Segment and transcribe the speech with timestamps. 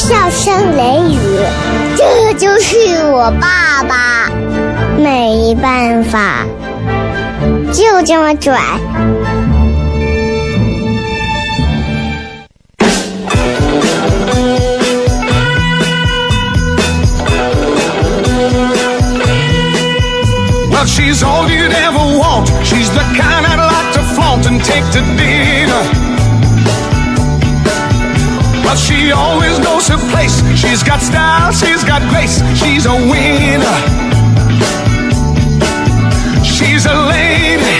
[0.00, 1.18] 笑声雷雨，
[1.94, 4.30] 这就是我爸爸，
[4.96, 6.46] 没办法，
[7.70, 8.58] 就这么拽。
[20.70, 22.48] Well, she's all you'd ever want.
[22.64, 25.99] She's the kind I'd like to flaunt and take to dinner.
[28.70, 30.38] But she always knows her place.
[30.56, 32.38] She's got style, she's got grace.
[32.56, 33.78] She's a winner.
[36.44, 37.78] She's a lady.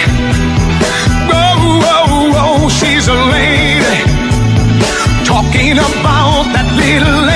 [1.31, 4.03] Oh, oh, oh, she's a lady.
[5.25, 7.30] Talking about that little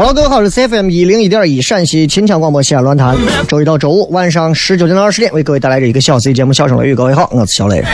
[0.00, 3.14] could 哈喽，各位好，我是 CFM 一零一点一陕西秦腔广播西安论坛，
[3.46, 6.92] 周一到周五晚上十九点到二十点为各位带来这一个小 C 节目《笑声雷雨》。
[6.96, 7.84] 各位好，我是小雷。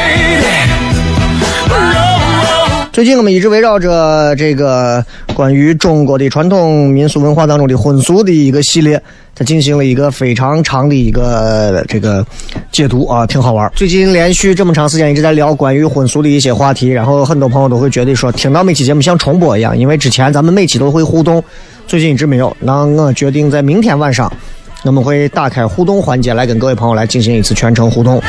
[2.92, 9.02] 最近我们一直围绕着这个关于中国的传统民俗文化当中的婚俗的一个系列，
[9.34, 12.24] 它进行了一个非常长的一个这个
[12.70, 13.68] 解读啊，挺好玩。
[13.74, 21.42] 最近连续这么长时间一直在聊关于婚俗的一些话题，然后很多朋友都会觉得说，听到每期节目像重播一样，因为之前咱们每期都会互动，
[21.86, 22.54] 最近一直没有。
[22.60, 24.32] 那我决定在明天晚上，
[24.84, 28.20] 我们会打开互动环节来跟各位朋友来进行一次全程互动。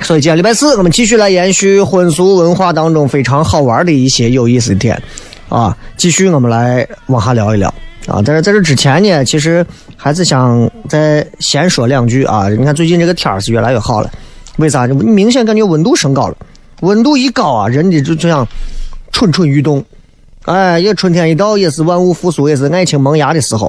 [0.00, 5.00] 所以今天礼拜四，我们继续来延续婚俗文化当中非常好玩的一些有意思的点，
[5.48, 7.72] 啊，继续我们来往下聊一聊
[8.06, 8.20] 啊。
[8.24, 9.64] 但是在这之前呢，其实
[9.96, 12.48] 还是想再先说两句啊。
[12.48, 14.10] 你看最近这个天儿是越来越好了，
[14.56, 14.86] 为啥？
[14.86, 16.36] 你明显感觉温度升高了，
[16.80, 18.46] 温度一高啊，人的就就像
[19.12, 19.82] 蠢蠢欲动。
[20.44, 23.66] 哎，也春天一到，也是万物复苏，也是爱情萌芽的时候。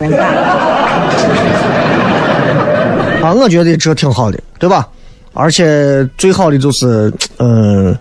[3.21, 4.87] 啊，我觉得这挺好的，对吧？
[5.33, 7.97] 而且最好的就是，嗯，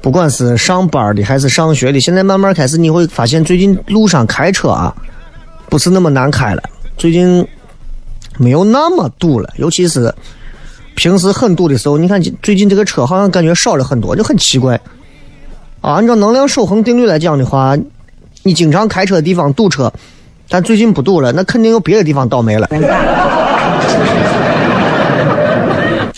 [0.00, 4.94] 不管是上班的还是上学的，现在慢慢开始你会发现，最近路上开车啊，
[5.68, 6.62] 不是那么难开了，
[6.96, 7.46] 最近
[8.38, 10.14] 没有那么堵了，尤其是
[10.94, 14.80] 平时很堵的时候，你看最近这个车好像感觉少了很多，就很奇怪。
[15.80, 17.76] 啊，按照能量守恒定律来讲的话，
[18.42, 19.92] 你经常开车的地方堵车，
[20.48, 22.68] 但最近不堵了，那肯定有别的地方倒霉了。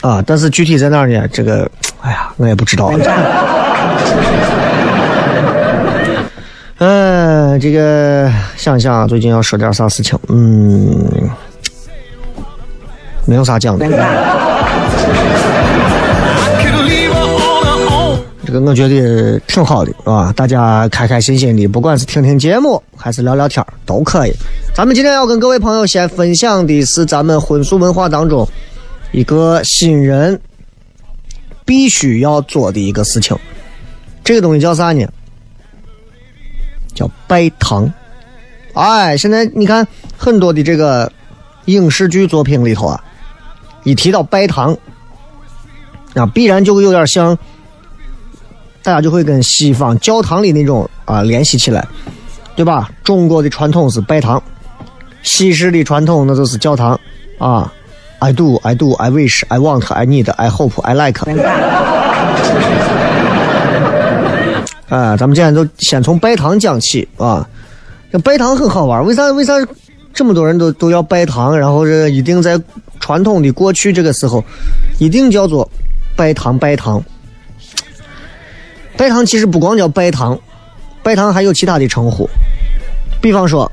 [0.01, 1.27] 啊，但是具体在哪儿呢？
[1.33, 1.71] 这个，
[2.03, 2.93] 哎呀，我也不知道。
[6.79, 11.31] 嗯，这个想想最近要说点啥事情，嗯，
[13.25, 13.87] 没有啥讲的。
[18.61, 24.33] 个我觉得挺好的啊，大家开开心心的，不管是听听节目还是聊聊天都可以。
[24.75, 28.47] 咱们今天要跟各位朋友先分享的是咱们婚俗文化当中
[29.13, 30.41] 一个新人
[31.65, 33.37] 必须要做的一个事情，
[34.23, 35.07] 这个东西叫啥呢？
[36.95, 37.93] 叫拜堂。
[38.75, 39.87] 哎，现在你看
[40.17, 41.11] 很多的这个
[41.67, 43.03] 影视剧作品里头啊，
[43.85, 44.77] 一提到拜堂，
[46.15, 47.37] 啊，必然就有点像。
[48.85, 51.85] 大家就会跟西方教堂里那种啊联系起来，
[52.55, 52.91] 对吧？
[53.03, 54.41] 中国的传统是拜堂，
[55.23, 57.01] 西式的传统那就是教堂
[57.39, 57.73] 啊。
[58.21, 61.21] I do, I do, I wish, I want, I need, I hope, I like。
[64.89, 67.49] 啊，咱们今天都先从拜堂讲起啊。
[68.13, 69.27] 这拜堂很好玩，为啥？
[69.33, 69.53] 为啥
[70.13, 71.59] 这么多人都都要拜堂？
[71.59, 72.61] 然后这一定在
[73.01, 74.45] 传统的过去这个时候，
[74.99, 75.69] 一定叫做
[76.15, 77.03] 拜堂拜堂。
[78.97, 80.39] 拜堂其实不光叫拜堂，
[81.03, 82.29] 拜堂还有其他的称呼，
[83.21, 83.71] 比方说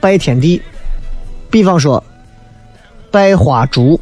[0.00, 0.60] 拜天地，
[1.50, 2.02] 比方说
[3.10, 3.98] 拜花烛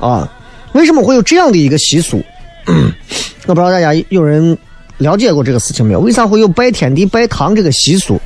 [0.00, 0.30] 啊。
[0.72, 2.22] 为什么会有这样的一个习俗？
[3.46, 4.56] 我不知道大家有人
[4.98, 6.00] 了解过这个事情没有？
[6.00, 8.20] 为啥会有拜天地、拜堂这个习俗？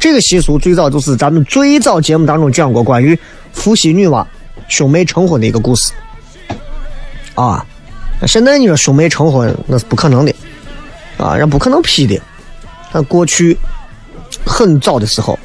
[0.00, 3.18] 这个习俗最早就是咱们最早节目当中讲过关于
[3.52, 4.24] 伏羲女娲
[4.68, 5.92] 兄妹成婚的一个故事
[7.34, 7.64] 啊。
[8.26, 10.34] 现在你说兄妹成婚那是不可能的
[11.18, 12.20] 啊，人不可能批的。
[12.92, 13.56] 但过去
[14.44, 15.38] 很早的时候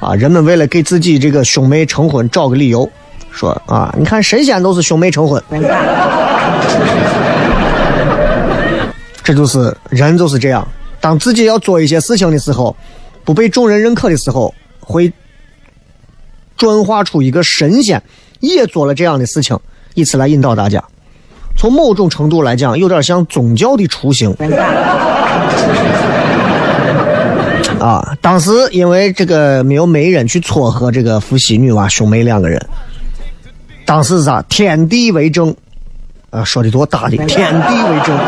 [0.00, 2.90] 啊，人们为了给自己这个兄妹成婚找个理由，
[3.30, 5.42] 说啊，你看神仙都是兄妹成婚。
[9.22, 10.66] 这就是人就是这样，
[11.00, 12.76] 当自己要做一些事情的时候，
[13.24, 15.12] 不被众人认可的时候，会
[16.56, 18.02] 转化出一个神仙
[18.40, 19.56] 也做了这样的事情，
[19.94, 20.82] 以此来引导大家。
[21.60, 24.34] 从某种程度来讲，有点像宗教的雏形。
[27.78, 32.58] 啊，当时因为这个没有媒人去撮合这个伏羲女娲兄妹两个人，
[33.84, 34.42] 当时是啥？
[34.48, 35.54] 天地为证，
[36.30, 37.18] 啊，说的多大的？
[37.26, 38.18] 天地为证。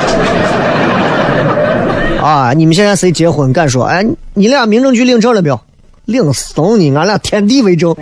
[2.23, 3.87] 啊，你们现在谁结婚敢说？
[3.87, 5.59] 哎，你俩民政局领证了没有？
[6.05, 7.97] 领怂你，俺俩天地为证。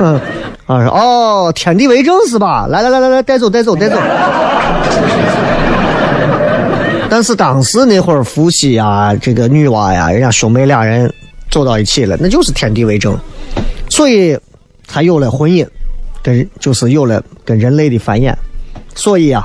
[0.00, 0.20] 嗯。
[0.70, 2.68] 啊，哦，天地为证是吧？
[2.68, 3.96] 来来来来来，带走带走带走。
[7.10, 11.12] 但是当时那会儿，伏羲呀，这个女娲呀，人家兄妹俩人
[11.50, 13.18] 走到一起了，那就是天地为证，
[13.88, 14.38] 所以
[14.86, 15.66] 才有了婚姻，
[16.22, 18.32] 跟就是有了跟人类的繁衍。
[18.94, 19.44] 所以啊，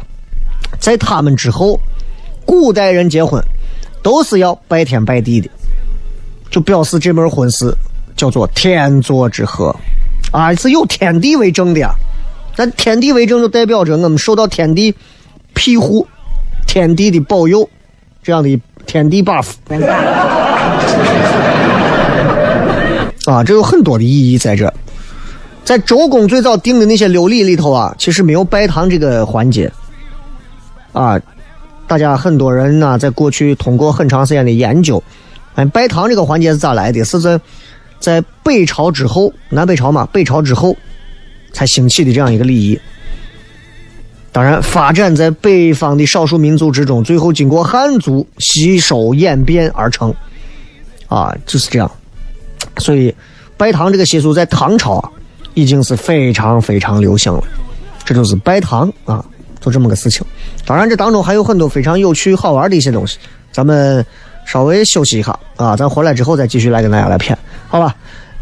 [0.79, 1.79] 在他们之后，
[2.45, 3.43] 古代人结婚
[4.03, 5.49] 都是要拜天拜地的，
[6.51, 7.75] 就表示这门婚事
[8.15, 9.75] 叫做天作之合。
[10.35, 11.95] 啊，是有天地为证的呀，
[12.57, 14.93] 那天地为证就代表着我们受到天地
[15.53, 16.05] 庇护、
[16.67, 17.69] 天地的保佑，
[18.21, 19.53] 这样的天地 buff。
[23.31, 24.73] 啊，这有很多的意义在这。
[25.63, 29.71] 在周公最早定的那些六礼里头啊，其实没有拜堂这个环节。
[30.91, 31.17] 啊，
[31.87, 35.01] 大家很多人呢，在过去通过很长时间的研究，
[35.55, 37.05] 哎，拜堂这个环节是咋来的？
[37.05, 37.39] 是在。
[38.05, 40.77] 在北朝之后，南北朝嘛，北朝之后
[41.51, 42.79] 才兴起的这样一个礼仪。
[44.31, 50.13] 当然，发展在北方的少数民族之中，最后经过汉族吸收演变而成。
[51.07, 51.89] 啊，就是这样。
[52.77, 53.11] 所以，
[53.57, 55.09] 拜堂这个习俗在唐朝啊，
[55.55, 57.43] 已经是非常非常流行了。
[58.03, 59.25] 这就是拜堂啊，
[59.59, 60.23] 就这么个事情。
[60.63, 63.17] 当然，这当中还有很多非常有趣好玩的一些东西。
[63.51, 64.05] 咱们。
[64.45, 67.37] 稍微休息一下啊，咱回来之后再继续来跟大家来骗，
[67.67, 67.93] 好吧？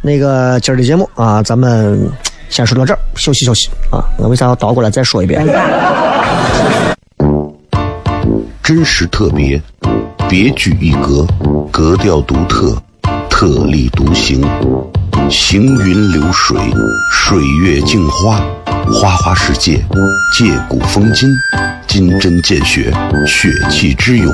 [0.02, 2.08] 那个今儿的节目啊，咱们
[2.50, 4.04] 先说到这儿，休息休息啊。
[4.20, 5.46] 那为啥要倒过来再说一遍？
[8.62, 9.62] 真实特别，
[10.30, 11.26] 别具一格，
[11.72, 12.78] 格调独特，
[13.30, 14.42] 特立独行，
[15.30, 16.58] 行云流水，
[17.12, 18.42] 水月镜花，
[18.92, 19.78] 花花世界，
[20.38, 21.30] 借古风今，
[21.88, 22.94] 金针见血，
[23.26, 24.34] 血气之勇。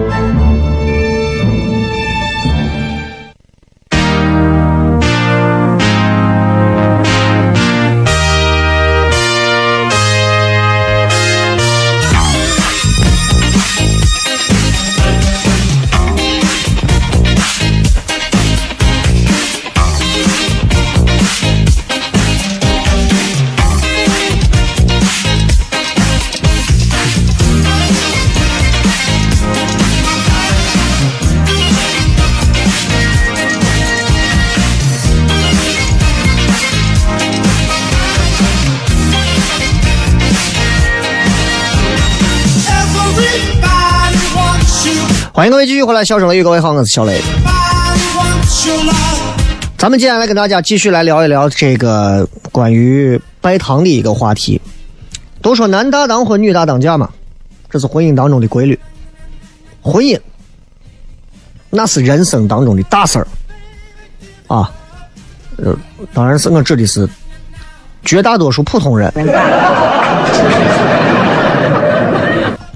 [45.41, 47.19] 欢迎各位继续回来，笑声雷雨，各位好，我是小雷。
[49.75, 54.61] 咱们接下来跟大家继续来聊一聊这个关于拜堂的一个话题。
[55.41, 57.09] 都说男大当婚，女大当嫁嘛，
[57.71, 58.79] 这是婚姻当中的规律。
[59.81, 60.15] 婚姻
[61.71, 63.25] 那是人生当中的大事儿
[64.45, 64.71] 啊，
[65.57, 65.75] 呃，
[66.13, 67.09] 当然是我指的是
[68.05, 69.11] 绝大多数普通人。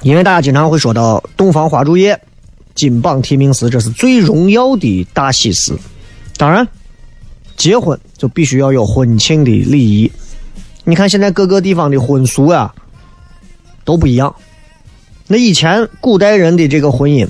[0.01, 2.19] 因为大家经常会说到洞房花烛夜、
[2.75, 5.73] 金榜题名时，这是最荣耀的大喜事。
[6.37, 6.67] 当然，
[7.57, 10.11] 结婚就必须要有婚庆的礼仪。
[10.83, 12.75] 你看现在各个地方的婚俗啊
[13.83, 14.35] 都不一样。
[15.25, 17.27] 那以前古代人的这个婚姻，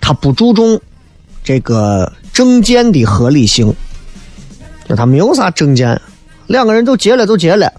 [0.00, 0.80] 他不注重
[1.44, 3.72] 这个证件的合理性，
[4.88, 6.00] 就他没有啥证件，
[6.48, 7.72] 两个人都结了都结了，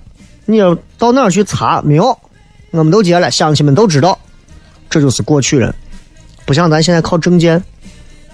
[0.45, 2.17] 你要到哪儿去查没有？
[2.71, 4.17] 我们都结了，乡亲们都知道，
[4.89, 5.75] 这就是过去人，
[6.45, 7.61] 不像咱现在靠证件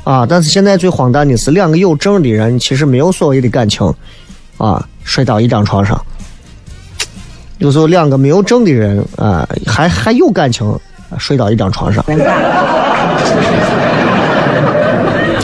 [0.04, 0.26] 啊。
[0.26, 3.94] 但是现在最荒诞的是，两个有证的人其实没有所谓的感情
[4.58, 6.00] 啊，睡到一张床上。
[7.60, 10.80] 有时候两个没有证的人啊，还还有感情，
[11.18, 12.04] 睡到一张床上。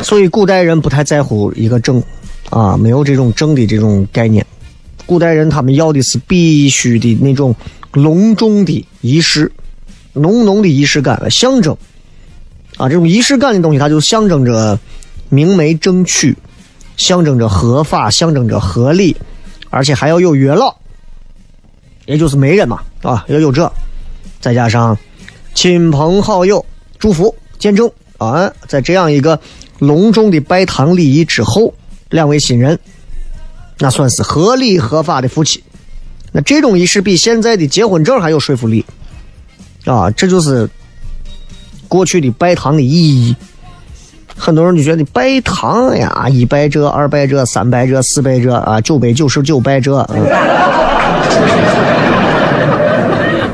[0.01, 2.01] 所以古代人不太在乎一个证
[2.51, 4.45] 啊，没有这种证的这种概念。
[5.05, 7.53] 古代人他们要的是必须的那种
[7.91, 9.51] 隆重的仪式，
[10.13, 11.75] 浓浓的仪式感，象征
[12.77, 14.79] 啊，这种仪式感的东西，它就象征着
[15.29, 16.35] 明媒正娶，
[16.97, 19.15] 象征着合法，象征着合理，
[19.69, 20.75] 而且还要有月老，
[22.05, 23.71] 也就是媒人嘛，啊，要有这，
[24.41, 24.97] 再加上
[25.53, 26.65] 亲朋好友
[26.99, 29.39] 祝福见证啊，在这样一个
[29.79, 31.73] 隆重的拜堂礼仪之后，
[32.09, 32.77] 两位新人。
[33.77, 35.61] 那算是合理合法的夫妻，
[36.31, 38.85] 那这种仪式比现在的结婚证还有说服力，
[39.83, 40.69] 啊，这就是
[41.95, 43.33] 过去的拜堂的意义。
[44.35, 50.05] 很多人就觉得拜堂呀，一拜这，二拜这，三拜这，四拜这，啊，九百九十九拜这。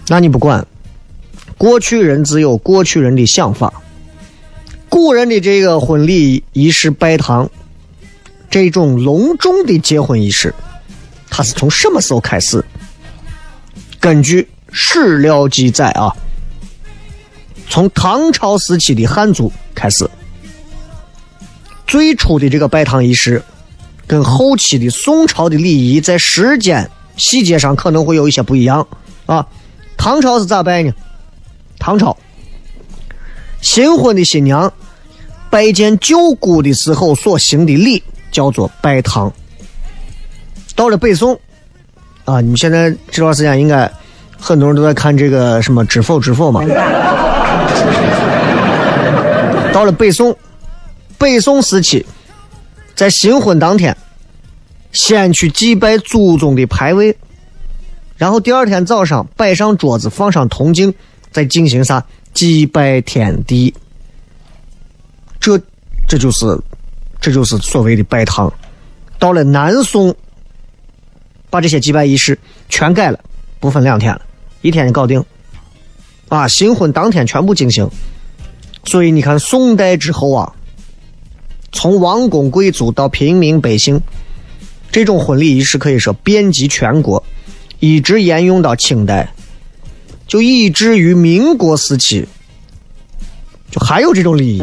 [0.10, 0.66] 那你不管，
[1.56, 3.72] 过去人自有过去人的想法，
[4.90, 7.48] 古人的这个婚礼仪式拜堂。
[8.50, 10.52] 这种隆重的结婚仪式，
[11.30, 12.66] 它是从什么时候开始？
[14.00, 16.12] 根据史料记载啊，
[17.72, 20.08] 从唐朝时期的汉族开始，
[21.88, 23.42] 最初的这个拜堂仪式，
[24.06, 28.86] 跟后期的宋朝的礼仪在时间细节上可能会有一些不一样
[29.26, 29.48] 啊。
[29.96, 30.92] 唐朝是咋拜呢？
[31.80, 32.16] 唐朝
[33.62, 34.72] 新婚的新娘
[35.50, 38.04] 拜见舅姑的时候所行的礼。
[38.32, 39.30] 叫做拜堂。
[40.74, 41.38] 到了北宋，
[42.24, 43.92] 啊，你们现在这段时间应该
[44.40, 46.62] 很多人都在看这个什么《知否知否》嘛。
[49.74, 50.38] 到了北宋，
[51.18, 52.06] 北宋时期，
[52.96, 53.96] 在新婚当天，
[54.92, 57.16] 先去祭拜祖宗的牌位，
[58.18, 60.94] 然后第二天早上摆上桌子，放上铜镜，
[61.32, 63.74] 再进行啥祭拜天地。
[65.40, 65.60] 这，
[66.08, 66.60] 这就是。
[67.24, 68.52] 这就是所谓的拜堂。
[69.20, 70.16] 到了南宋，
[71.52, 73.20] 把这些祭拜仪式全改了，
[73.60, 74.22] 不分两天了，
[74.62, 75.24] 一天就搞定。
[76.32, 77.86] 啊，新婚当天全部进行。
[78.86, 80.50] 所以你看，宋代之后啊，
[81.74, 84.00] 从王公贵族到平民百姓，
[84.90, 87.22] 这种婚礼仪式可以说遍及全国，
[87.82, 89.30] 一直沿用到清代，
[90.26, 92.26] 就以至于民国时期，
[93.70, 94.62] 就还有这种礼仪。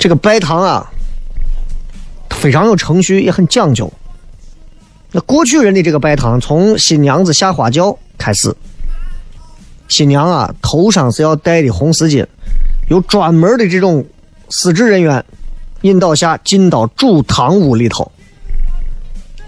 [0.00, 0.90] 这个拜堂啊，
[2.30, 3.92] 非常有程序，也很讲究。
[5.12, 8.56] 那过去人的这个拜堂，从新娘子下花轿开始，
[9.88, 12.26] 新娘啊头上是要戴的红丝巾，
[12.88, 14.02] 有专门的这种
[14.48, 15.22] 司职人员
[15.82, 18.10] 引导下进到主堂屋里头。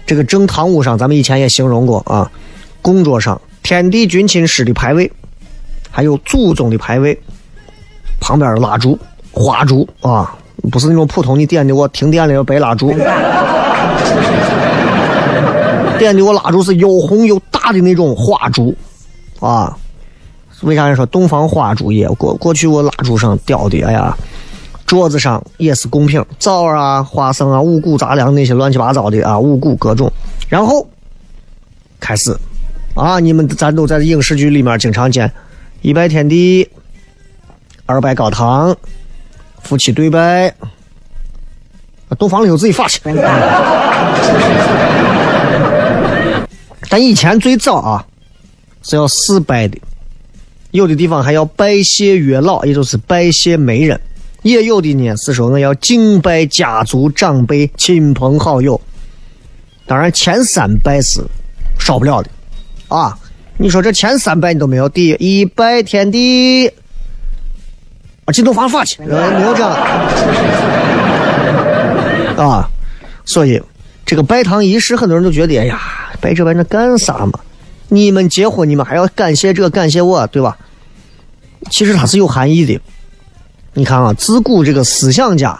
[0.05, 2.31] 这个正堂屋上，咱们以前也形容过啊，
[2.79, 5.11] 供桌上天地君亲师的牌位，
[5.89, 7.19] 还有祖宗的牌位，
[8.19, 8.99] 旁边蜡烛、
[9.31, 10.37] 花烛啊。
[10.71, 12.93] 不是那种普通你点的，我停电了要白蜡烛。
[15.99, 18.75] 点的我蜡烛是又红又大的那种花烛，
[19.39, 19.77] 啊，
[20.61, 22.07] 为啥人说洞房花烛夜？
[22.09, 24.17] 过过去我蜡烛上雕的，哎呀，
[24.85, 30.11] 桌子上也是贡品，枣啊、花生啊、五谷杂粮那些乱七八糟的啊，五谷各种。
[30.49, 30.85] 然后
[31.99, 32.35] 开始，
[32.95, 35.31] 啊，你们咱都在影视剧里面经常见，
[35.81, 36.67] 一拜天地，
[37.85, 38.75] 二拜高堂。
[39.63, 40.53] 夫妻对拜，
[42.17, 42.99] 洞房里头自己发去。
[46.89, 48.05] 但以前最早啊
[48.83, 49.77] 是要四拜的，
[50.71, 53.97] 有的地方还要拜谢月老，也就是拜谢媒人；
[54.43, 58.79] 也有的呢是说我要敬拜家族长辈、亲朋好友。
[59.87, 61.23] 当然前三拜是
[61.79, 62.29] 少不了的
[62.89, 63.17] 啊！
[63.57, 66.71] 你说这前三拜你都没有，第一拜天地
[68.25, 69.71] 啊，进洞房发去，没有这样
[72.37, 72.69] 啊。
[73.25, 73.61] 所以
[74.05, 75.79] 这个拜堂仪式，很多人都觉得，哎呀，
[76.21, 77.39] 拜这拜那干啥嘛？
[77.89, 80.57] 你们结婚，你们还要感谢这感谢我，对吧？
[81.69, 82.79] 其实它是有含义的。
[83.73, 85.59] 你看啊，自古这个思想家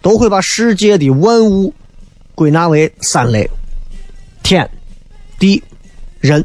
[0.00, 1.74] 都会把世界的万物
[2.34, 3.48] 归纳为三类：
[4.42, 4.68] 天、
[5.38, 5.62] 地、
[6.20, 6.44] 人。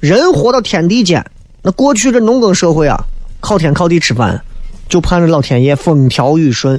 [0.00, 1.24] 人活到天地间，
[1.62, 3.04] 那过去这农耕社会啊，
[3.42, 4.40] 靠天靠地吃饭，
[4.88, 6.78] 就盼着老天爷风调雨顺，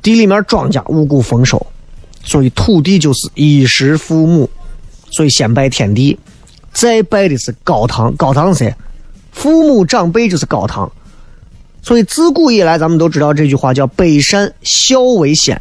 [0.00, 1.66] 地里面庄稼五谷丰收，
[2.22, 4.48] 所以土地就是衣食父母，
[5.10, 6.16] 所以先拜天地，
[6.72, 8.14] 再拜的是高堂。
[8.16, 8.72] 高堂谁？
[9.32, 10.90] 父母长辈就是高堂。
[11.82, 15.60] 所以自古以来，咱们都知道这句话叫“百善孝为先”。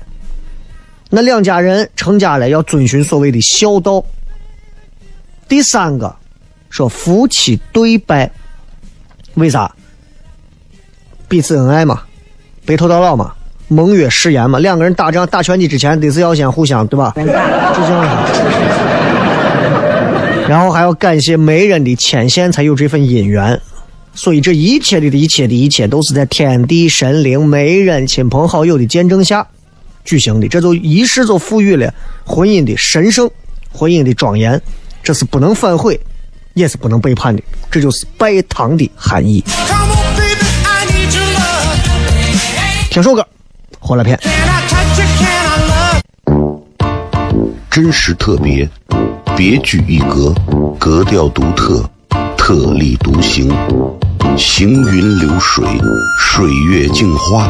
[1.09, 4.05] 那两家人成家了，要遵循所谓的孝道。
[5.49, 6.15] 第三个。
[6.69, 8.31] 说夫妻对拜，
[9.35, 9.71] 为啥？
[11.27, 12.01] 彼此恩爱嘛，
[12.65, 13.31] 白头到老嘛，
[13.69, 14.59] 盟约誓言嘛。
[14.59, 17.13] 两个人打仗打拳击之前，得是要先互相，对吧？
[17.15, 18.27] 就这样。
[20.49, 23.57] 然后还要感谢媒人的牵线，才有这份姻缘。
[24.13, 29.47] 所以这一切的一切的一切，都是在天地神灵、媒人、亲朋好友的见证下
[30.03, 30.49] 举行的。
[30.49, 31.93] 这就仪式就赋予了
[32.25, 33.31] 婚姻的神圣、
[33.71, 34.61] 婚姻的庄严，
[35.01, 35.97] 这是不能反悔。
[36.53, 39.43] 也是不能背叛的，这就是拜堂的含义。
[42.89, 43.25] 听首歌，
[43.79, 44.19] 欢乐片。
[47.69, 48.69] 真实特别，
[49.37, 50.35] 别具一格，
[50.77, 51.89] 格调独特，
[52.37, 53.49] 特立独行，
[54.37, 55.65] 行云流水，
[56.19, 57.49] 水月镜花。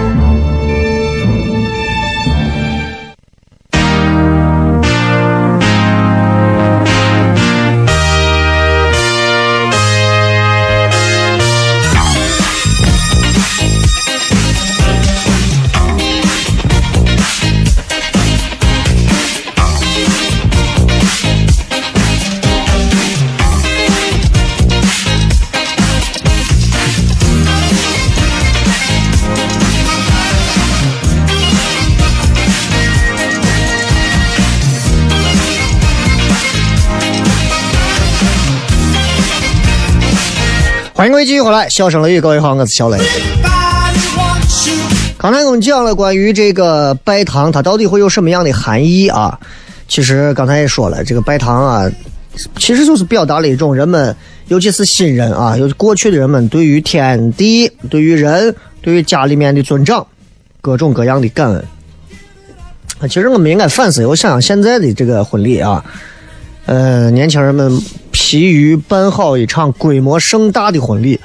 [41.21, 42.97] 位继续回来，笑声雷雨，各位好，我是小雷。
[45.19, 49.39] 刚才我们讲了关于这个拜堂，它到底会有什么样的含义啊？
[49.87, 51.91] 其实刚才也说了，这个拜堂啊，
[52.57, 54.15] 其实就是表达了一种人们，
[54.47, 60.03] 尤其是新人啊，尤其过去的人们对于天地、对于人、对于家里面的尊长，
[60.59, 61.63] 各种各样的感恩。
[63.07, 65.85] 其实我们应该反思，我想想现在的这个婚礼啊，
[66.65, 67.81] 呃，年轻人们。
[68.13, 71.19] 疲于办好一场规模盛大的婚礼，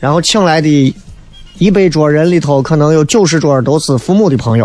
[0.00, 0.94] 然后请来的
[1.58, 4.64] 一百桌人里头，可能有九十桌都是父母的朋友，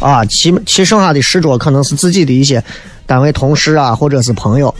[0.00, 2.62] 啊，其其剩下的十桌可能是自己的一些
[3.04, 4.72] 单位同事啊，或者是朋友，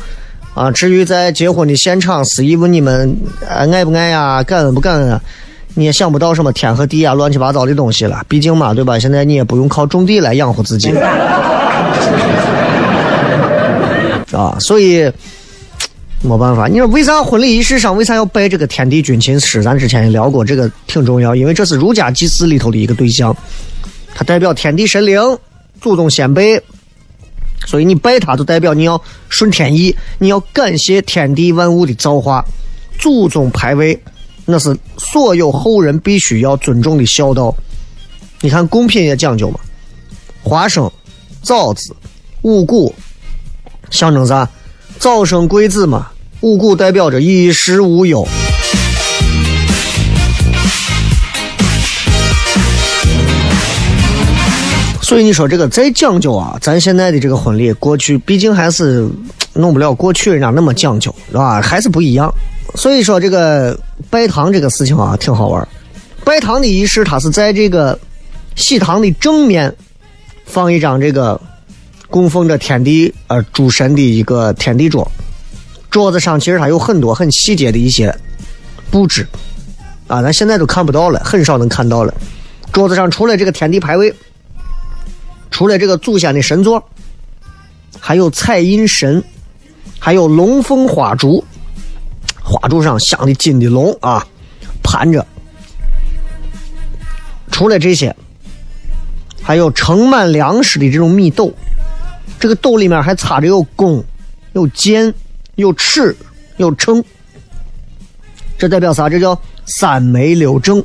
[0.54, 3.16] 啊，至于在结婚的现场，司仪问你们
[3.48, 5.20] 爱不爱呀，感恩不感恩啊，
[5.74, 8.24] 你也想不到什么天和地啊，乱七八糟的东西了。
[8.28, 8.98] 毕竟嘛，对吧？
[8.98, 10.90] 现在你也不用靠种地来养活自己
[14.32, 15.10] 啊，所以
[16.22, 16.66] 没办法。
[16.66, 19.62] 你说为啥婚礼仪式上为啥要拜这个天地君亲师？
[19.62, 23.36] 咱之前也聊过，这个挺重要，因为这是儒家祭祀里头的一个对象，
[24.14, 25.20] 它代表天地神灵、
[25.80, 26.62] 祖宗先辈。
[27.64, 32.44] 所以你拜他，就代表你要顺天意，你要感谢天地万物的造化，
[32.98, 33.96] 祖宗牌位，
[34.44, 37.54] 那是所有后人必须要尊重的孝道。
[38.40, 39.60] 你看贡品也讲究嘛，
[40.42, 40.90] 花生、
[41.42, 41.94] 枣子、
[42.42, 42.92] 五谷，
[43.90, 44.48] 象征啥？
[44.98, 46.08] 早生贵子嘛。
[46.40, 48.26] 五谷代表着衣食无忧。
[55.00, 59.08] 所以你说这个再讲究啊，咱现在的这个婚礼，过去毕竟还是
[59.52, 61.60] 弄不了过去人家那么讲究，是吧？
[61.62, 62.32] 还是不一样。
[62.74, 63.78] 所以说这个
[64.10, 65.66] 拜堂这个事情啊，挺好玩。
[66.24, 67.98] 拜堂的仪式，它是在这个
[68.54, 69.74] 喜堂的正面
[70.44, 71.40] 放一张这个
[72.08, 75.10] 供奉着天地呃诸神的一个天地桌，
[75.90, 78.14] 桌子上其实它有很多很细节的一些
[78.90, 79.26] 布置
[80.06, 82.14] 啊，咱现在都看不到了，很少能看到了。
[82.72, 84.12] 桌子上除了这个天地牌位。
[85.54, 86.82] 除了这个祖先的神座，
[88.00, 89.22] 还有彩印神，
[89.98, 91.44] 还有龙凤花烛，
[92.42, 94.26] 花柱上镶的金的龙啊，
[94.82, 95.26] 盘着。
[97.50, 98.14] 除了这些，
[99.42, 101.52] 还有盛满粮食的这种米斗，
[102.40, 104.02] 这个斗里面还插着有弓、
[104.52, 105.12] 有箭、
[105.56, 106.16] 有尺、
[106.56, 107.02] 有秤，
[108.58, 109.08] 这代表啥？
[109.08, 110.84] 这叫三媒六证，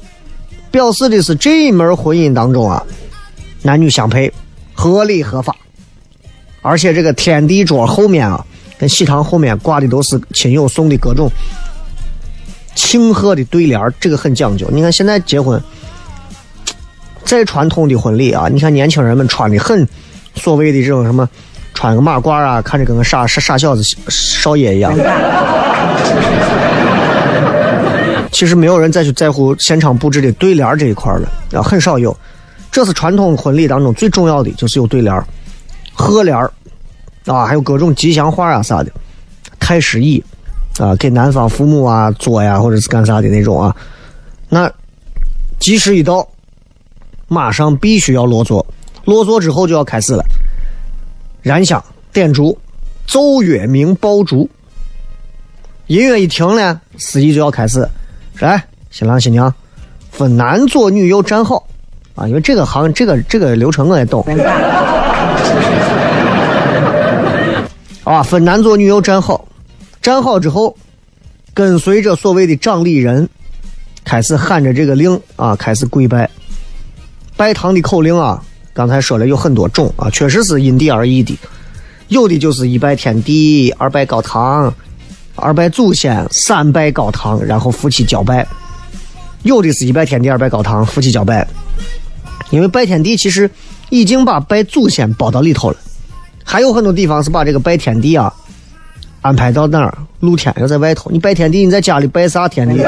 [0.70, 2.84] 表示的是这一门婚姻当中啊，
[3.62, 4.32] 男女相配。
[4.80, 5.56] 合理合法，
[6.62, 8.46] 而且这个天地桌后面啊，
[8.78, 11.30] 跟喜堂后面挂的都是亲友送的各种
[12.76, 14.68] 庆贺的对联这个很讲究。
[14.72, 15.62] 你看现在结婚，
[17.24, 19.88] 再传统的婚礼啊，你看年轻人们穿的很
[20.36, 21.28] 所谓的这种什么，
[21.74, 24.94] 穿个马褂啊，看着跟个傻傻傻小子少爷一样。
[28.32, 32.16] 其实没有人再去在乎现场布置的对联这一块了，啊，很少有。
[32.70, 35.24] 这是传统婚礼当中最重要的，就是有对联
[35.94, 36.38] 贺联
[37.28, 38.92] 啊，还有各种吉祥话啊啥的，
[39.60, 40.24] 太师椅
[40.80, 43.76] 啊，给男方父母啊做呀，或者是干啥的那种啊。
[44.50, 44.72] 那
[45.60, 46.26] 吉时一到，
[47.28, 48.66] 马上必须要落座，
[49.04, 50.24] 落座之后就要开始了，
[51.42, 52.58] 燃香、点烛、
[53.06, 54.50] 奏乐鸣、爆竹。
[55.88, 57.88] 音乐一停呢，司仪就要开始，
[58.40, 59.54] 来，新郎新娘
[60.12, 61.68] 分男左女右站好。
[62.16, 64.26] 啊，因为这个行，这个这个流程我也懂。
[68.08, 69.46] 啊，分男左女右站好，
[70.02, 70.78] 站好之后，
[71.54, 73.28] 跟随着所谓的掌礼人，
[74.06, 76.30] 开始喊着这个令啊，开始跪拜。
[77.36, 78.42] 拜堂的口令啊，
[78.74, 81.38] 刚才说了有很多种啊，确实是因地而异的。
[82.08, 84.74] 有的就是一拜天地，二拜高堂，
[85.36, 88.48] 二拜祖先，三拜高堂，然后夫妻交拜。
[89.44, 91.46] 有的是一拜天地，二拜高堂，夫妻交拜。
[92.52, 93.52] 因为拜天地其实
[93.90, 95.78] 已经把拜祖先包到里头了，
[96.50, 98.34] 还有很多地方是把这个拜天地啊
[99.22, 99.98] 安排到哪儿？
[100.22, 101.12] 露天要在外头。
[101.12, 102.82] 你拜天地，你在家里拜啥天地？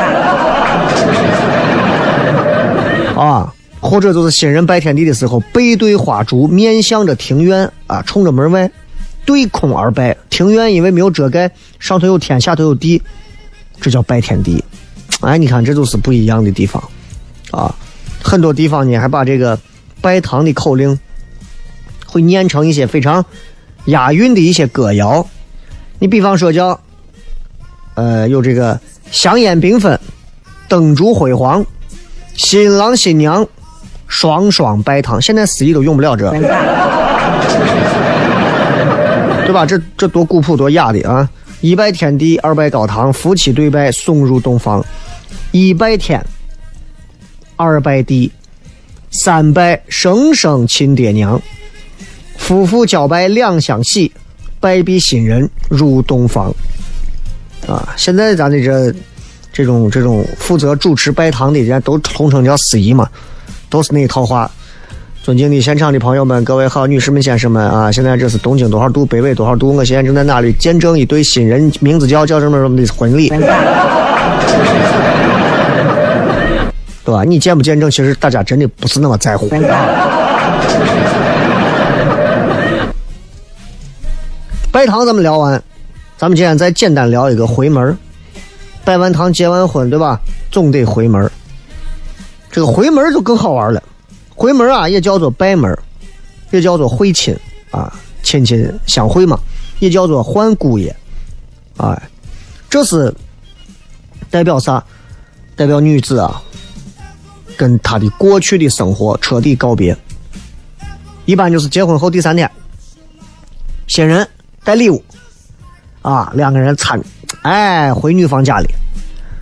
[3.15, 8.71] 啊，或者就是新人拜天地的时候，背对花烛，面向着庭院啊，冲着门外，
[9.25, 10.15] 对空而拜。
[10.29, 13.01] 庭院因为没有遮盖，上头有天，下头有地，
[13.81, 14.63] 这叫拜天地。
[15.19, 16.81] 哎，你看，这就是不一样的地方
[17.51, 17.75] 啊。
[18.23, 19.59] 很多地方呢，还把这个
[19.99, 20.97] 拜堂的口令
[22.05, 23.23] 会念成一些非常
[23.85, 25.25] 押韵的一些歌谣。
[25.99, 26.79] 你比方说叫，
[27.95, 28.79] 呃，有这个
[29.11, 29.99] 香烟缤纷，
[30.67, 31.65] 灯烛辉煌，
[32.35, 33.47] 新郎新娘
[34.07, 35.21] 双双拜堂。
[35.21, 36.29] 现在司仪都用不了这，
[39.45, 39.65] 对吧？
[39.65, 41.29] 这这多古朴多雅的啊！
[41.61, 44.85] 一拜天地，二拜高堂，夫妻对拜送入洞房。
[45.51, 46.23] 一拜天。
[47.57, 48.31] 二拜地，
[49.11, 51.41] 三拜生生亲爹娘，
[52.49, 54.11] 夫妇交拜两相喜，
[54.59, 56.51] 拜毙新人入洞房。
[57.67, 58.91] 啊，现在咱的这
[59.53, 63.07] 这种这种负责主持拜堂的人都统称叫司仪嘛，
[63.69, 64.49] 都是那一套话。
[65.21, 69.75] 尊敬的现场的朋友们，各位好，女士们、先生们啊，现在这是东京多少度，北纬多少度？
[69.75, 73.29] 我现在正在哪里见证一对新人，名字叫叫什么什么的婚礼。
[77.05, 77.23] 对吧？
[77.23, 77.91] 你见不见证？
[77.91, 79.47] 其实大家真的不是那么在乎。
[84.71, 85.61] 拜堂咱们聊完，
[86.15, 87.97] 咱们今天再简单聊一个回门
[88.85, 90.21] 拜完堂结完婚，对吧？
[90.51, 91.29] 总得回门
[92.51, 93.81] 这个回门就更好玩了。
[94.35, 95.75] 回门啊，也叫做拜门，
[96.51, 97.35] 也叫做会亲
[97.71, 99.39] 啊，亲戚相会嘛，
[99.79, 100.95] 也叫做换姑爷，
[101.75, 101.99] 啊，
[102.69, 103.13] 这是
[104.29, 104.83] 代表啥？
[105.55, 106.41] 代表女子啊，
[107.57, 109.97] 跟她的过去的生活彻底告别。
[111.25, 112.49] 一般就是结婚后第三天，
[113.87, 114.27] 新人
[114.63, 115.03] 带礼物，
[116.01, 116.99] 啊，两个人参，
[117.41, 118.67] 哎，回女方家里，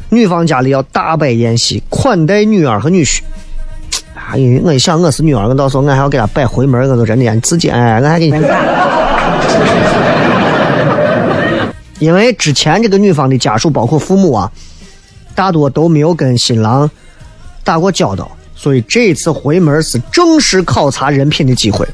[0.09, 3.19] 女方家里要大摆宴席，款待女儿和女婿。
[4.29, 8.37] 哎，我一想我是女儿，我到时候我还要给她摆回门，我都真的你自己哎，我还给你。
[11.99, 14.51] 因为之前这个女方的家属，包括父母啊，
[15.33, 16.89] 大多都没有跟新郎
[17.63, 21.87] 打过交道，所以这次回门是正式考察人品的机会。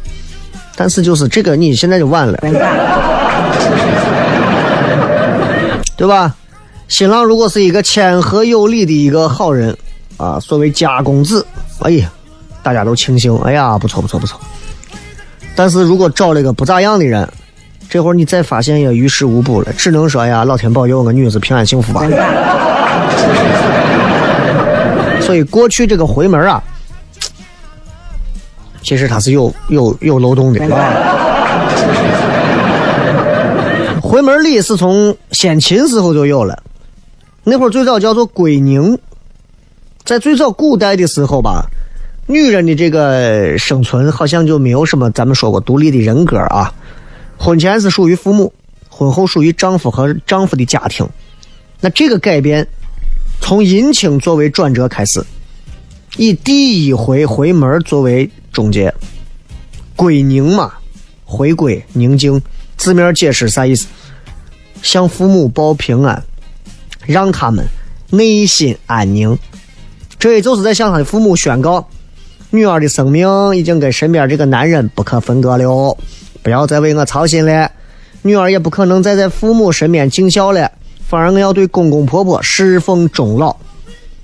[0.76, 2.38] 但是就是这个，你现在就晚了，
[5.96, 6.36] 对吧？
[6.90, 9.76] 新郎如果是一个谦和有礼的一个好人
[10.18, 11.46] 啊，所谓家公子，
[11.80, 12.12] 哎呀，
[12.62, 14.40] 大家都庆幸，哎呀，不错不错不错。
[15.56, 17.28] 但是如果找了一个不咋样的人，
[17.90, 22.06] 这会儿你再发现也于事无补了，只能说哎呀，老天保佑我女子平安幸福吧。
[25.22, 26.62] 所以过去这个回门啊，
[28.84, 30.60] 其实它是有有有漏洞的。
[34.14, 36.62] 回门礼是从先秦时候就有了，
[37.44, 38.96] 那会儿最早叫做归宁，
[40.06, 41.66] 在最早古代的时候吧，
[42.28, 46.72] 女人的这个生存好像就没有什么咱们说过独立的人格啊。
[47.40, 48.54] 婚前是属于父母，
[48.88, 51.04] 婚后属于丈夫和丈夫的家庭。
[51.82, 52.68] 那这个改变，
[53.42, 55.26] 从姻亲作为转折开始，
[56.18, 58.94] 以第一回回门作为终结。
[59.96, 60.72] 归宁嘛，
[61.26, 62.40] 回归宁静，
[62.78, 63.88] 字面解释啥意思？
[64.84, 66.24] 向父母报平安，
[67.08, 67.66] 让他们
[68.12, 69.36] 内心安宁。
[70.20, 71.88] 这也就是在向他的父母宣告，
[72.52, 75.98] 女儿的生命已经跟身边这个男人不可分割了。
[76.44, 77.72] 不要再为我操心了，
[78.22, 80.70] 女儿也不可能再在父母身边尽孝了，
[81.08, 83.56] 反而我要对公公婆婆侍奉终老，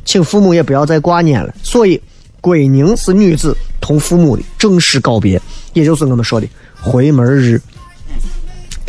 [0.04, 1.54] 请父母也不要再挂念了。
[1.64, 2.00] 所以，
[2.42, 5.42] 归宁是女子同父母的正式告别，
[5.74, 6.48] 也就是我们说的
[6.82, 7.62] 回门日。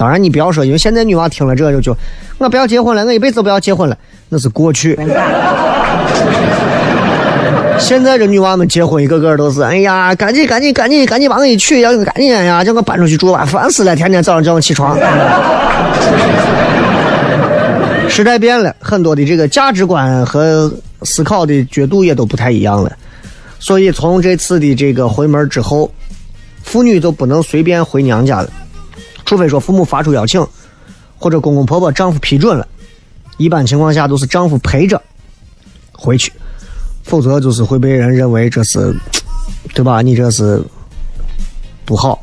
[0.01, 1.95] 当然，你不要说，因为现在女娃听了这个就就，
[2.39, 3.95] 我不要结婚了，我一辈子都不要结婚了，
[4.31, 4.99] 那是过去。
[7.79, 14.97] 现在这女娃们结婚一个个都是，哎呀，赶紧赶紧赶紧赶紧把我一娶，要赶紧呀，叫我搬出去住吧，烦死了，天天早上叫我起床。
[18.09, 22.91] 时代变了，很多的这个价值观和思考的角度也都不太一样了，
[23.59, 25.93] 所以从这次的这个回门之后，
[26.63, 28.49] 妇女就不能随便回娘家了，
[29.31, 30.45] 除非说父母发出邀请，
[31.17, 32.67] 或者公公婆婆、丈夫批准了，
[33.37, 35.01] 一般情况下都是丈夫陪着
[35.93, 36.33] 回去。
[37.05, 38.93] 否则就是会被人认为这是，
[39.73, 40.03] 对吧？
[40.03, 40.61] 你这是
[41.85, 42.19] 不好。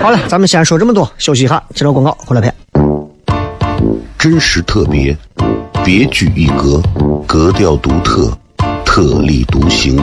[0.00, 2.54] 好了，咱们先说这么多，休息一下，接着广告，回来片。
[4.18, 5.14] 真实特别，
[5.84, 6.80] 别具一格，
[7.26, 8.34] 格调独特，
[8.86, 10.02] 特立独行，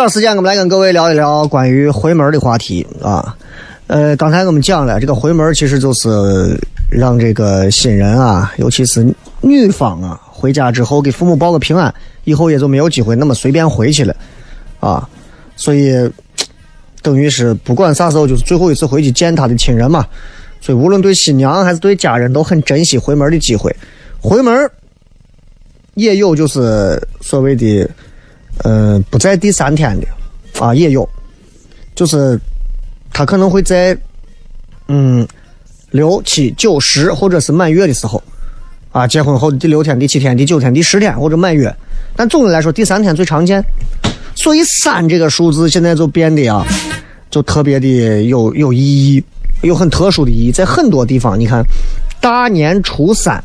[0.00, 3.36] 这段时间，我们来跟各位聊一聊关于回门的话题啊。
[3.86, 6.58] 呃，刚才我们讲了，这个回门其实就是
[6.88, 9.06] 让这个新人啊，尤其是
[9.42, 14.16] 女方啊，回家之后给父母报个平安，以后也就没有机会那么随便回去了
[14.80, 15.06] 啊。
[15.54, 16.10] 所以，
[17.02, 20.06] 等于是不管啥时候，就是最后一次回去见他的亲人嘛。
[20.62, 23.70] 所以，无论对新娘还是对家人，都很珍惜回门的机会。
[24.18, 24.66] 回门
[25.92, 27.86] 也有就是所谓的。
[28.64, 30.06] 嗯，不在第三天的
[30.62, 31.08] 啊，也有，
[31.94, 32.38] 就是
[33.12, 33.96] 他可能会在
[34.88, 35.26] 嗯
[35.90, 38.22] 六七九十或者是满月的时候
[38.92, 41.74] 啊，结婚后的第六天、第七天、第九天、第十天或者满月，
[42.14, 43.64] 但总的来说第三天最常见。
[44.36, 46.66] 所以三这个数字现在就变得啊，
[47.30, 48.78] 就特别的有有意
[49.14, 49.24] 义，
[49.62, 50.52] 有很特殊的意义。
[50.52, 51.64] 在很多地方，你看
[52.20, 53.42] 大年初三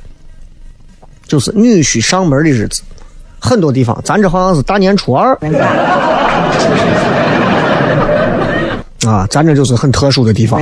[1.28, 2.82] 就是女婿上门的日子。
[3.46, 5.38] 很多地方，咱这好像是大年初二，
[9.06, 10.60] 啊，咱这就是很特殊的地方。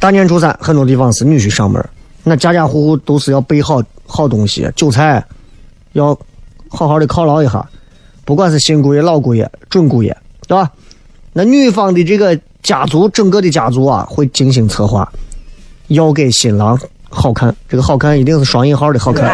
[0.00, 1.84] 大年初三，很多地方是女婿上门，
[2.22, 5.22] 那家家户户都是要备好好东西，酒菜
[5.92, 6.18] 要
[6.70, 7.62] 好好的犒劳一下，
[8.24, 10.16] 不管是新姑爷、老姑爷、准姑爷，
[10.48, 10.70] 对吧？
[11.34, 15.06] 那女方的这个家族，整个的家族啊，会精心策划，
[15.88, 16.78] 要给新郎。
[17.14, 19.30] 好看，这个好看一定是双引号的好看。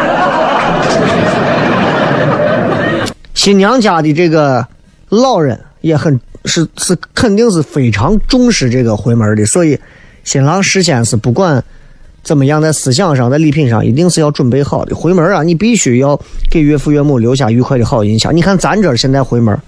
[3.33, 4.65] 新娘家的这个
[5.09, 9.77] 老人也很是是肯定是非常重视这个回门的，所以
[10.23, 11.61] 新郎事先是不管
[12.23, 14.95] 怎么样，在思想上，在礼品上，一定是要准备好的。
[14.95, 16.19] 回门啊，你必须要
[16.51, 18.35] 给岳父岳母留下愉快的好印象。
[18.35, 19.59] 你看咱这现在回门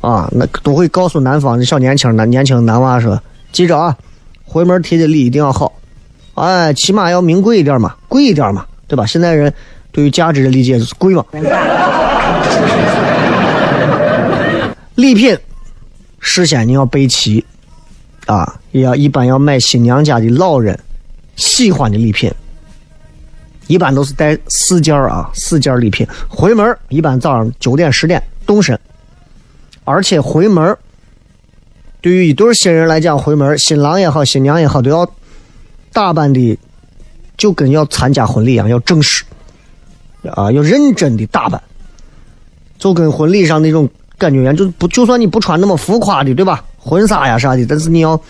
[0.00, 3.22] 啊，那都会告诉男方的小年轻男年轻男娃说，
[3.52, 3.96] 记着啊，
[4.44, 5.72] 回门提的礼一定要好。
[6.38, 9.04] 哎，起码要名贵一点嘛，贵一点嘛，对吧？
[9.04, 9.52] 现在人
[9.90, 11.24] 对于价值的理解就是贵嘛。
[14.94, 15.36] 礼品
[16.20, 17.44] 事先你要备齐
[18.26, 20.78] 啊，也要一般要买新娘家的老人
[21.36, 22.32] 喜欢的礼品，
[23.66, 26.06] 一般都是带四件啊，四件礼品。
[26.28, 28.78] 回门一般早上九点十点动身，
[29.84, 30.76] 而且回门
[32.00, 35.08] 对于一对新人来讲，回门新郎也好，新娘也好，都要。
[35.92, 36.58] 打扮的
[37.36, 39.24] 就跟要参加婚礼一样，要正式
[40.32, 41.62] 啊，要认真的打扮，
[42.78, 44.56] 就跟婚礼上那种感觉一样。
[44.56, 46.64] 就不就算你不穿那么浮夸的，对吧？
[46.76, 48.20] 婚纱呀啥的，但是你要，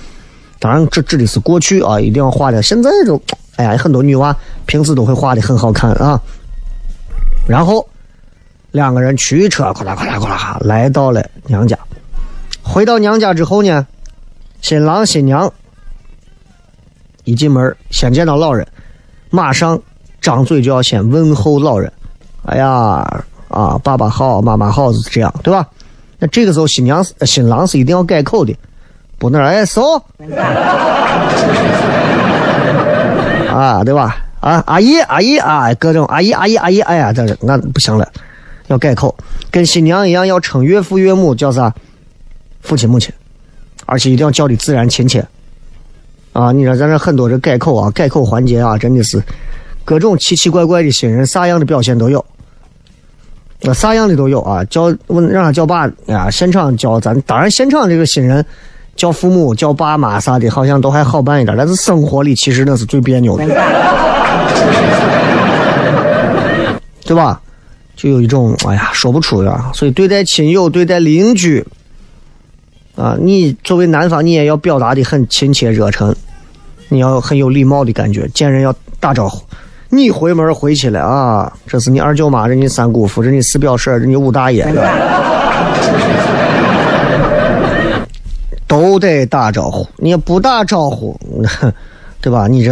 [0.58, 2.62] 当然这指的是过去啊，一定要化的。
[2.62, 3.20] 现在就，
[3.56, 6.20] 哎呀，很多女娃平时都会化的很好看啊。
[7.48, 7.86] 然后
[8.72, 11.78] 两个人驱车，咔啦咔啦咔啦，来到了娘家。
[12.62, 13.86] 回到娘家之后呢，
[14.60, 15.50] 新郎新娘。
[17.28, 18.66] 一进门，先见到老人，
[19.28, 19.78] 马上
[20.18, 21.92] 张嘴就要先问候老人。
[22.46, 25.68] 哎呀，啊，爸爸好，妈妈好，是这样，对吧？
[26.18, 28.56] 那这个时候，新娘、新郎是一定要改口的，
[29.18, 30.02] 不能哎嫂，
[33.52, 34.16] 啊，对吧？
[34.40, 38.10] 啊，阿姨，阿姨啊，各种阿姨，阿姨，阿姨，哎呀，这那不行了，
[38.68, 39.14] 要改口，
[39.50, 41.70] 跟新娘一样，要称岳父岳母叫啥？
[42.62, 43.12] 父亲母亲，
[43.84, 45.22] 而且一定要叫的自然亲切。
[46.38, 49.20] 啊，你说咱这很多这改口啊，改口环节啊，真的是
[49.84, 52.24] 各种奇奇怪怪的新人，啥样的表现都有，
[53.60, 54.62] 那啥样的都有啊。
[54.66, 58.46] 叫问让他叫爸呀，现场叫咱，当然现场这个新人
[58.94, 61.56] 叫父母、叫爸妈啥的，好像都还好办一点。
[61.56, 63.44] 但是生活里其实那是最别扭的，
[67.04, 67.40] 对吧？
[67.96, 69.60] 就有一种哎呀说不出的。
[69.74, 71.66] 所以对待亲友、对待邻居
[72.94, 76.14] 啊，你作为男方，你也要表达的很亲切热忱。
[76.88, 79.42] 你要很有礼貌的感觉，见人要打招呼。
[79.90, 84.66] 你回门回去了啊，这是你二舅妈，这你三姑父，这你四表婶，这你五大爷，
[88.66, 89.86] 都得打招呼。
[89.96, 91.18] 你不打招呼，
[92.20, 92.46] 对吧？
[92.46, 92.70] 你这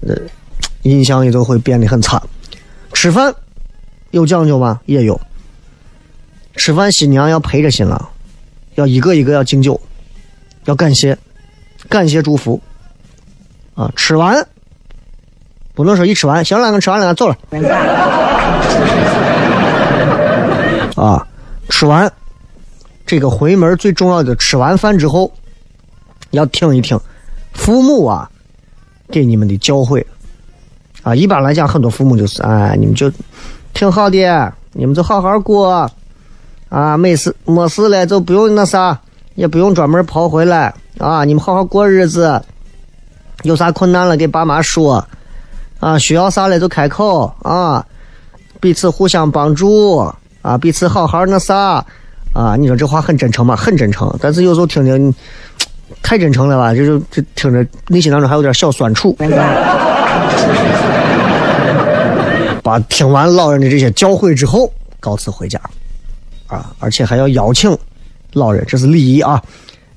[0.00, 0.16] 呃
[0.82, 2.20] 印象也都会变得很差。
[2.92, 3.32] 吃饭
[4.10, 4.80] 有讲究吗？
[4.86, 5.20] 也有。
[6.56, 8.08] 吃饭新娘要陪着新郎，
[8.74, 9.80] 要一个一个要敬酒，
[10.64, 11.16] 要感谢，
[11.88, 12.60] 感谢祝福。
[13.80, 14.46] 啊，吃完
[15.74, 17.34] 不能说一吃完行了，俺吃完了，俺走了。
[20.96, 21.26] 啊，
[21.70, 22.12] 吃完
[23.06, 25.32] 这个回门最重要的，吃完饭之后
[26.32, 27.00] 要听一听
[27.54, 28.30] 父母啊
[29.10, 30.04] 给你们的教诲。
[31.02, 33.10] 啊，一般来讲，很多父母就是哎，你们就
[33.72, 35.90] 挺好的，你们就好好过
[36.68, 39.00] 啊，没事没事了就不用那啥，
[39.36, 42.42] 也不用专门跑回来啊，你们好好过日子。
[43.42, 45.04] 有啥困难了给爸妈说，
[45.78, 47.84] 啊，需要啥了就开口啊，
[48.60, 49.98] 彼此互相帮助
[50.42, 51.84] 啊，彼此好好那啥
[52.32, 52.56] 啊。
[52.56, 53.56] 你说这话很真诚吗？
[53.56, 54.14] 很真诚。
[54.20, 55.14] 但是有时候听听
[56.02, 59.16] 太真诚了吧，就就就听着内心当中还有点小酸楚。
[62.62, 64.70] 把听完老人的这些教诲之后，
[65.00, 65.58] 告辞回家，
[66.46, 67.74] 啊，而且还要邀请
[68.34, 69.42] 老人，这是礼仪啊，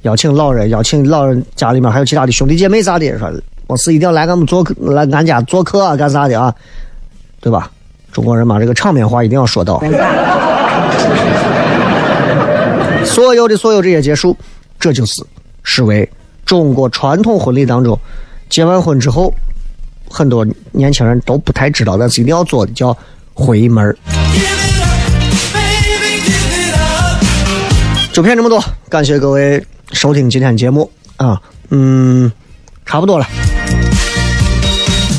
[0.04, 3.32] 邀请老人，邀请老人家里面还有其他的兄弟姐妹啥的，说
[3.68, 6.54] 我是一定要来俺们做客，来俺家做客啊，干啥的啊，
[7.42, 7.72] 对吧？
[8.12, 9.82] 中国人嘛，这个场面话一定要说到。
[13.04, 14.38] 所有的所有这些结束，
[14.80, 15.24] 这就是
[15.64, 16.08] 视为
[16.46, 17.98] 中国传统婚礼当中，
[18.50, 19.34] 结完婚之后。
[20.16, 22.96] 很多年轻人都不太知道，但是一定要做的叫
[23.34, 23.98] 回门儿。
[28.12, 32.30] 就骗这么多，感谢各位收听今天节目啊，嗯，
[32.86, 33.26] 差不多了。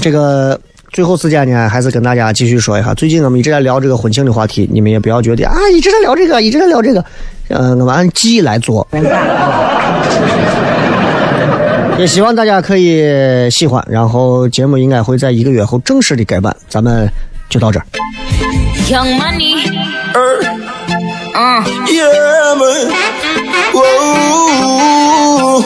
[0.03, 0.61] 这个
[0.93, 7.03] 最后时间呢，还是跟大家继续说一下，最近我们一直在聊这个婚庆的话题，你们也不要觉得啊，一直在聊这个，一直在聊这个，
[7.49, 8.87] 嗯，我们按季来做。
[11.97, 17.09] 也希望大家可以喜欢，然后节目应该会在一个月后正式的改版，咱们
[17.49, 17.87] 就到这儿。
[18.89, 19.70] Young money,
[21.35, 22.87] uh, yeah man,
[23.74, 25.62] whoa,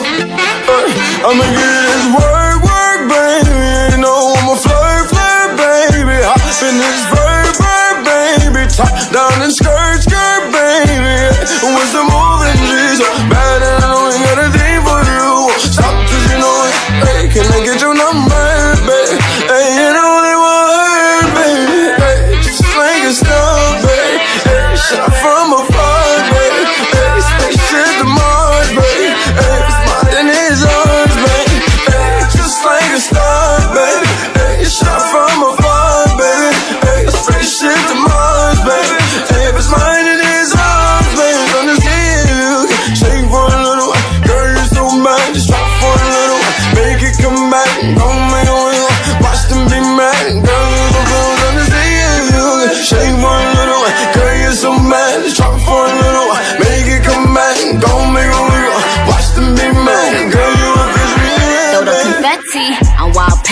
[1.21, 6.73] I'ma get this work, work, baby, you know I'm a flirt, flirt, baby, hop in
[6.73, 9.68] this verb, verb, baby, top down and skirt,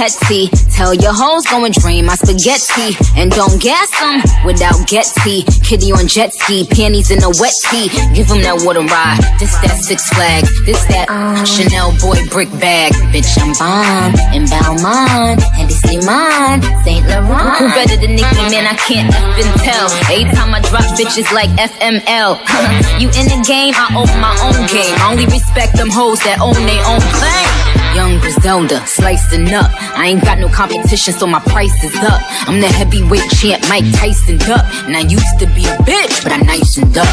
[0.10, 0.48] I'm.
[0.72, 2.96] Tell your hoes go and drain my spaghetti.
[3.16, 5.44] And don't gas them without Getsy.
[5.66, 7.90] Kitty on jet ski, panties in a wet tee.
[8.14, 9.20] Give them that water ride.
[9.40, 10.46] This that Six Flag.
[10.66, 11.46] This that um.
[11.46, 12.94] Chanel boy brick bag.
[13.12, 14.14] Bitch, I'm bomb.
[14.32, 15.42] In Balmain.
[15.60, 16.62] And it's mine.
[16.84, 17.04] St.
[17.08, 17.58] Laurent.
[17.60, 18.68] Who better than Nicki, man?
[18.68, 19.90] I can't even tell.
[20.08, 22.40] Every time I drop bitches like FML.
[23.02, 24.96] you in the game, I own my own game.
[25.02, 27.77] I only respect them hoes that own their own thing.
[27.98, 29.74] Young Griselda, slicing up.
[29.98, 32.22] I ain't got no competition, so my price is up.
[32.46, 34.62] I'm the heavyweight champ, Mike Tyson up.
[34.86, 37.10] And I used to be a bitch, but I nicened up.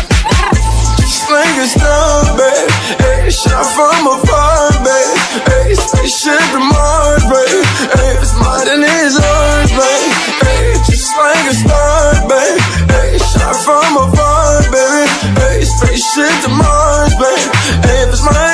[1.09, 2.69] Slang is down, babe.
[3.01, 5.17] Ayy, shot from afar, babe.
[5.57, 7.65] Ayy, spaceship to Mars, babe.
[7.97, 10.13] Ayy, it's mine and it's ours, babe.
[10.45, 12.61] Ayy, just like a star, babe.
[12.93, 15.09] Ayy, shot from afar, baby.
[15.49, 17.49] Ayy, spaceship to Mars, babe.
[17.89, 18.54] Ayy, it's mine.